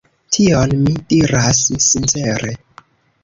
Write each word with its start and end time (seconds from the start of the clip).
Tion 0.35 0.71
mi 0.85 0.93
diras 1.11 1.61
sincere. 1.89 2.57